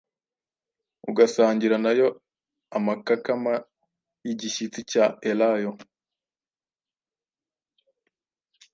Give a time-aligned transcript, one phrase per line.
[1.09, 2.07] ugasangira nayo
[2.77, 3.53] amakakama
[4.25, 5.71] y’igishyitsi cya elayo,